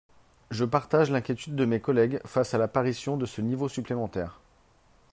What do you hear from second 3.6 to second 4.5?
supplémentaire.